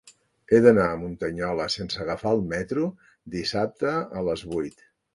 He 0.53 0.61
d'anar 0.65 0.85
a 0.93 0.95
Muntanyola 1.01 1.69
sense 1.75 2.01
agafar 2.07 2.33
el 2.39 2.43
metro 2.57 2.89
dissabte 3.39 3.97
a 3.99 4.29
les 4.31 4.51
vuit. 4.55 4.87